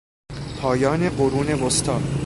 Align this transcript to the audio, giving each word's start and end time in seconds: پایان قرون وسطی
پایان 0.61 1.09
قرون 1.09 1.49
وسطی 1.63 2.03